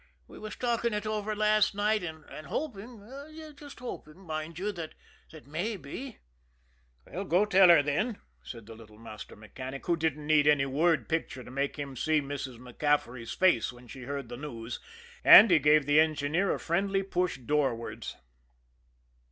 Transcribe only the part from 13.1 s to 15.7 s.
face when she heard the news and he